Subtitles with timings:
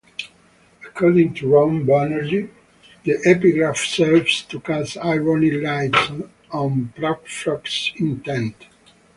[0.83, 2.49] According to Ron Banerjee,
[3.03, 5.93] the epigraph serves to cast ironic light
[6.49, 8.65] on Prufrock's intent.